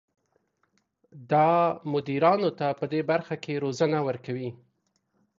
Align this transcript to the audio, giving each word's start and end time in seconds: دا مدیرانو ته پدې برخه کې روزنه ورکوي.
دا 1.31 1.49
مدیرانو 1.91 2.49
ته 2.59 2.67
پدې 2.79 3.01
برخه 3.11 3.35
کې 3.43 3.53
روزنه 3.63 3.99
ورکوي. 4.07 4.49